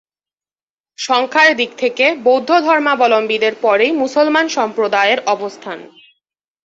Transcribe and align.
সংখ্যার 0.99 1.49
দিক 1.57 1.71
থেকে 1.77 2.05
বৌদ্ধ 2.23 2.49
ধর্মাবলম্বীদের 2.59 3.53
পরেই 3.61 3.91
মুসলমান 3.93 4.45
সম্প্রদায়ের 4.47 5.19
অবস্থান। 5.25 5.79